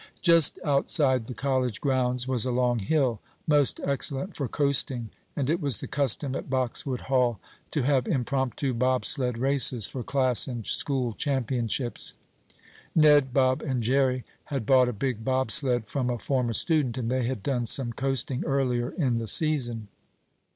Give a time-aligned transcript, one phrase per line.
[0.23, 5.61] Just outside the college grounds was a long hill, most excellent for coasting, and it
[5.61, 7.39] was the custom at Boxwood Hall
[7.69, 12.15] to have impromptu bobsled races for class and school championships.
[12.95, 17.27] Ned, Bob and Jerry had bought a big bobsled from a former student, and they
[17.27, 19.87] had done some coasting earlier in the season.